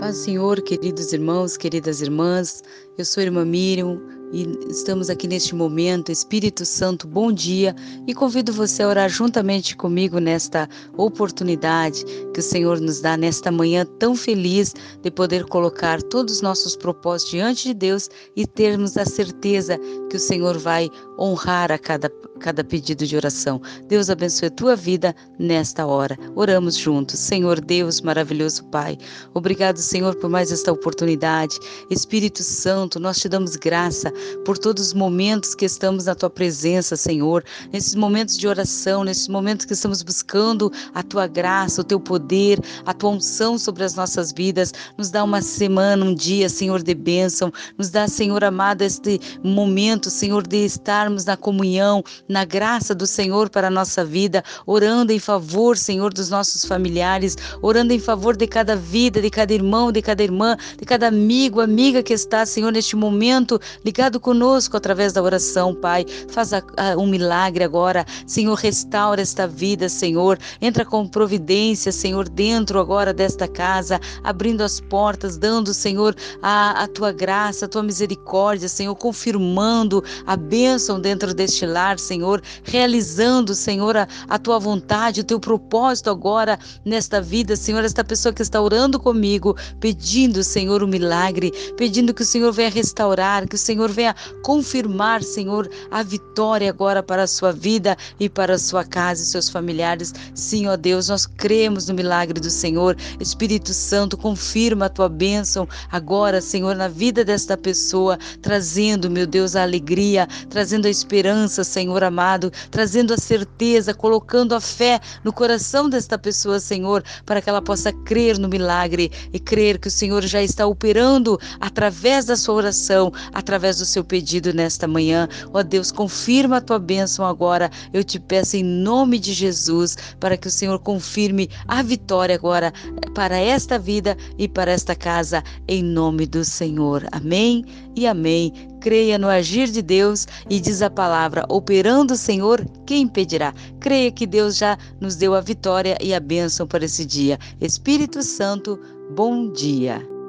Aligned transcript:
Paz, 0.00 0.16
Senhor, 0.16 0.62
queridos 0.62 1.12
irmãos, 1.12 1.58
queridas 1.58 2.00
irmãs, 2.00 2.62
eu 2.96 3.04
sou 3.04 3.20
a 3.20 3.24
irmã 3.24 3.44
Miriam 3.44 4.00
e 4.32 4.46
estamos 4.70 5.10
aqui 5.10 5.28
neste 5.28 5.54
momento. 5.54 6.10
Espírito 6.10 6.64
Santo, 6.64 7.06
bom 7.06 7.30
dia 7.30 7.76
e 8.06 8.14
convido 8.14 8.50
você 8.50 8.82
a 8.82 8.88
orar 8.88 9.10
juntamente 9.10 9.76
comigo 9.76 10.18
nesta 10.18 10.66
oportunidade 10.96 12.02
que 12.32 12.40
o 12.40 12.42
Senhor 12.42 12.80
nos 12.80 13.02
dá 13.02 13.14
nesta 13.14 13.52
manhã 13.52 13.84
tão 13.98 14.16
feliz 14.16 14.74
de 15.02 15.10
poder 15.10 15.44
colocar 15.44 16.00
todos 16.04 16.36
os 16.36 16.40
nossos 16.40 16.74
propósitos 16.74 17.32
diante 17.32 17.68
de 17.68 17.74
Deus 17.74 18.08
e 18.34 18.46
termos 18.46 18.96
a 18.96 19.04
certeza 19.04 19.78
que 20.08 20.16
o 20.16 20.20
Senhor 20.20 20.56
vai 20.56 20.88
honrar 21.18 21.70
a 21.70 21.78
cada, 21.78 22.10
cada 22.40 22.64
pedido 22.64 23.06
de 23.06 23.16
oração. 23.16 23.60
Deus 23.88 24.10
abençoe 24.10 24.48
a 24.48 24.50
tua 24.50 24.76
vida 24.76 25.14
nesta 25.38 25.86
hora. 25.86 26.18
Oramos 26.34 26.76
juntos. 26.76 27.18
Senhor 27.18 27.60
Deus, 27.60 28.00
maravilhoso 28.00 28.64
Pai, 28.64 28.96
obrigado, 29.34 29.78
Senhor, 29.78 30.14
por 30.16 30.30
mais 30.30 30.50
esta 30.52 30.72
oportunidade. 30.72 31.58
Espírito 31.90 32.42
Santo, 32.42 33.00
nós 33.00 33.18
te 33.18 33.28
damos 33.28 33.56
graça 33.56 34.12
por 34.44 34.58
todos 34.58 34.88
os 34.88 34.94
momentos 34.94 35.54
que 35.54 35.64
estamos 35.64 36.04
na 36.04 36.14
tua 36.14 36.30
presença, 36.30 36.96
Senhor, 36.96 37.44
nesses 37.72 37.94
momentos 37.94 38.36
de 38.36 38.46
oração, 38.46 39.04
nesses 39.04 39.28
momentos 39.28 39.66
que 39.66 39.72
estamos 39.72 40.02
buscando 40.02 40.70
a 40.94 41.02
tua 41.02 41.26
graça, 41.26 41.80
o 41.80 41.84
teu 41.84 42.00
poder, 42.00 42.60
a 42.86 42.92
tua 42.92 43.10
unção 43.10 43.58
sobre 43.58 43.84
as 43.84 43.94
nossas 43.94 44.32
vidas. 44.32 44.72
Nos 44.96 45.10
dá 45.10 45.24
uma 45.24 45.42
semana, 45.42 46.04
um 46.04 46.14
dia, 46.14 46.48
Senhor, 46.48 46.82
de 46.82 46.94
bênção. 46.94 47.52
Nos 47.78 47.90
dá, 47.90 48.06
Senhor 48.06 48.44
amado, 48.44 48.82
este 48.82 49.20
momento, 49.42 50.10
Senhor, 50.10 50.46
de 50.46 50.64
estar 50.64 51.00
estarmos 51.00 51.24
na 51.24 51.36
comunhão, 51.36 52.02
na 52.30 52.44
graça 52.44 52.94
do 52.94 53.06
Senhor 53.06 53.50
para 53.50 53.66
a 53.66 53.70
nossa 53.70 54.04
vida, 54.04 54.42
orando 54.64 55.12
em 55.12 55.18
favor, 55.18 55.76
Senhor, 55.76 56.14
dos 56.14 56.30
nossos 56.30 56.64
familiares, 56.64 57.36
orando 57.60 57.92
em 57.92 57.98
favor 57.98 58.36
de 58.36 58.46
cada 58.46 58.76
vida, 58.76 59.20
de 59.20 59.28
cada 59.28 59.52
irmão, 59.52 59.90
de 59.90 60.00
cada 60.00 60.22
irmã, 60.22 60.56
de 60.78 60.84
cada 60.84 61.08
amigo, 61.08 61.60
amiga 61.60 62.04
que 62.04 62.12
está, 62.12 62.46
Senhor, 62.46 62.70
neste 62.70 62.94
momento 62.94 63.60
ligado 63.84 64.20
conosco 64.20 64.76
através 64.76 65.12
da 65.12 65.20
oração, 65.20 65.74
Pai. 65.74 66.06
Faz 66.28 66.52
a, 66.52 66.62
a, 66.76 66.96
um 66.96 67.06
milagre 67.06 67.64
agora, 67.64 68.06
Senhor, 68.26 68.54
restaura 68.54 69.20
esta 69.20 69.48
vida, 69.48 69.88
Senhor. 69.88 70.38
Entra 70.62 70.84
com 70.84 71.08
providência, 71.08 71.90
Senhor, 71.90 72.28
dentro 72.28 72.78
agora 72.78 73.12
desta 73.12 73.48
casa, 73.48 74.00
abrindo 74.22 74.62
as 74.62 74.80
portas, 74.80 75.36
dando, 75.36 75.74
Senhor, 75.74 76.14
a, 76.40 76.84
a 76.84 76.86
tua 76.86 77.10
graça, 77.10 77.64
a 77.64 77.68
tua 77.68 77.82
misericórdia, 77.82 78.68
Senhor, 78.68 78.94
confirmando 78.94 80.04
a 80.24 80.36
bênção 80.36 81.00
dentro 81.00 81.34
deste 81.34 81.66
lar, 81.66 81.98
Senhor, 81.98 82.19
realizando, 82.62 83.54
Senhor, 83.54 83.96
a, 83.96 84.06
a 84.28 84.38
tua 84.38 84.58
vontade, 84.58 85.22
o 85.22 85.24
teu 85.24 85.40
propósito 85.40 86.10
agora 86.10 86.58
nesta 86.84 87.20
vida, 87.20 87.56
Senhor, 87.56 87.82
esta 87.82 88.04
pessoa 88.04 88.32
que 88.32 88.42
está 88.42 88.60
orando 88.60 89.00
comigo, 89.00 89.56
pedindo, 89.80 90.44
Senhor, 90.44 90.82
o 90.82 90.86
um 90.86 90.88
milagre, 90.88 91.50
pedindo 91.76 92.12
que 92.12 92.22
o 92.22 92.26
Senhor 92.26 92.52
venha 92.52 92.68
restaurar, 92.68 93.48
que 93.48 93.54
o 93.54 93.58
Senhor 93.58 93.90
venha 93.90 94.14
confirmar, 94.42 95.22
Senhor, 95.22 95.68
a 95.90 96.02
vitória 96.02 96.68
agora 96.68 97.02
para 97.02 97.22
a 97.22 97.26
sua 97.26 97.52
vida 97.52 97.96
e 98.18 98.28
para 98.28 98.54
a 98.54 98.58
sua 98.58 98.84
casa 98.84 99.22
e 99.22 99.26
seus 99.26 99.48
familiares. 99.48 100.12
Sim, 100.34 100.66
ó 100.66 100.76
Deus, 100.76 101.08
nós 101.08 101.26
cremos 101.26 101.88
no 101.88 101.94
milagre 101.94 102.38
do 102.38 102.50
Senhor. 102.50 102.96
Espírito 103.18 103.72
Santo, 103.72 104.16
confirma 104.16 104.86
a 104.86 104.90
tua 104.90 105.08
bênção 105.08 105.66
agora, 105.90 106.42
Senhor, 106.42 106.76
na 106.76 106.88
vida 106.88 107.24
desta 107.24 107.56
pessoa, 107.56 108.18
trazendo, 108.42 109.10
meu 109.10 109.26
Deus, 109.26 109.56
a 109.56 109.62
alegria, 109.62 110.28
trazendo 110.48 110.86
a 110.86 110.90
a 110.90 110.98
esperança, 111.00 111.62
Senhor 111.62 112.02
amado, 112.10 112.52
trazendo 112.70 113.14
a 113.14 113.16
certeza, 113.16 113.94
colocando 113.94 114.54
a 114.54 114.60
fé 114.60 115.00
no 115.24 115.32
coração 115.32 115.88
desta 115.88 116.18
pessoa, 116.18 116.60
Senhor, 116.60 117.02
para 117.24 117.40
que 117.40 117.48
ela 117.48 117.62
possa 117.62 117.92
crer 117.92 118.38
no 118.38 118.48
milagre 118.48 119.10
e 119.32 119.38
crer 119.38 119.78
que 119.78 119.88
o 119.88 119.90
Senhor 119.90 120.22
já 120.22 120.42
está 120.42 120.66
operando 120.66 121.38
através 121.60 122.26
da 122.26 122.36
sua 122.36 122.54
oração, 122.56 123.12
através 123.32 123.78
do 123.78 123.84
seu 123.84 124.04
pedido 124.04 124.52
nesta 124.52 124.86
manhã. 124.86 125.28
Ó 125.52 125.62
Deus, 125.62 125.90
confirma 125.90 126.58
a 126.58 126.60
tua 126.60 126.78
bênção 126.78 127.24
agora. 127.24 127.70
Eu 127.92 128.04
te 128.04 128.18
peço 128.18 128.56
em 128.56 128.64
nome 128.64 129.18
de 129.18 129.32
Jesus, 129.32 129.96
para 130.18 130.36
que 130.36 130.48
o 130.48 130.50
Senhor 130.50 130.78
confirme 130.80 131.48
a 131.66 131.82
vitória 131.82 132.34
agora 132.34 132.72
para 133.14 133.38
esta 133.38 133.78
vida 133.78 134.16
e 134.38 134.48
para 134.48 134.72
esta 134.72 134.94
casa, 134.94 135.42
em 135.66 135.82
nome 135.82 136.26
do 136.26 136.44
Senhor. 136.44 137.06
Amém 137.12 137.64
e 137.96 138.06
amém 138.06 138.69
creia 138.80 139.18
no 139.18 139.28
agir 139.28 139.68
de 139.68 139.82
Deus 139.82 140.26
e 140.48 140.58
diz 140.58 140.82
a 140.82 140.90
palavra: 140.90 141.44
operando 141.48 142.14
o 142.14 142.16
Senhor, 142.16 142.64
quem 142.86 143.02
impedirá? 143.02 143.54
Creia 143.78 144.10
que 144.10 144.26
Deus 144.26 144.56
já 144.56 144.78
nos 145.00 145.16
deu 145.16 145.34
a 145.34 145.40
vitória 145.40 145.96
e 146.00 146.14
a 146.14 146.20
bênção 146.20 146.66
para 146.66 146.84
esse 146.84 147.04
dia. 147.04 147.38
Espírito 147.60 148.22
Santo, 148.22 148.78
bom 149.14 149.52
dia. 149.52 150.19